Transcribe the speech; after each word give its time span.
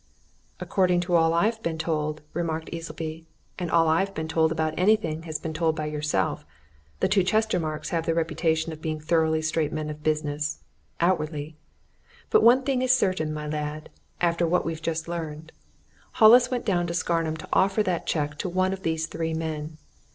"According 0.59 1.01
to 1.01 1.13
all 1.15 1.31
I've 1.31 1.61
been 1.61 1.77
told," 1.77 2.23
remarked 2.33 2.71
Easleby, 2.73 3.27
"and 3.59 3.69
all 3.69 3.87
I've 3.87 4.15
been 4.15 4.27
told 4.27 4.51
about 4.51 4.73
anything 4.75 5.21
has 5.29 5.37
been 5.37 5.53
told 5.53 5.75
by 5.75 5.85
yourself, 5.85 6.43
the 7.01 7.07
two 7.07 7.23
Chestermarkes 7.23 7.89
have 7.89 8.07
the 8.07 8.15
reputation 8.15 8.73
of 8.73 8.81
being 8.81 8.99
thoroughly 8.99 9.43
straight 9.43 9.71
men 9.71 9.91
of 9.91 10.01
business 10.01 10.63
outwardly. 10.99 11.55
But 12.31 12.41
one 12.41 12.63
thing 12.63 12.81
is 12.81 12.91
certain, 12.97 13.31
my 13.31 13.45
lad, 13.45 13.91
after 14.19 14.47
what 14.47 14.65
we've 14.65 14.81
just 14.81 15.07
learned 15.07 15.51
Hollis 16.13 16.49
went 16.49 16.65
down 16.65 16.87
to 16.87 16.95
Scarnham 16.95 17.37
to 17.37 17.47
offer 17.53 17.83
that 17.83 18.07
cheque 18.07 18.39
to 18.39 18.49
one 18.49 18.73
of 18.73 18.81
these 18.81 19.05
three 19.05 19.35
men. 19.35 19.77